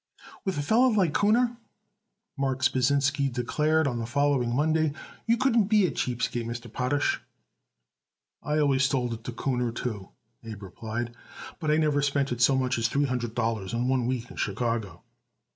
[0.45, 1.57] "With a feller like Kuhner,"
[2.35, 4.93] Marks Pasinsky declared on the following Monday,
[5.27, 6.73] "you couldn't be a cheap skate, Mr.
[6.73, 7.21] Potash."
[8.41, 10.09] "I always sold it Kuhner, too,"
[10.43, 11.13] Abe replied;
[11.59, 14.37] "but I never spent it so much as three hundred dollars in one week in
[14.37, 15.03] Chicago."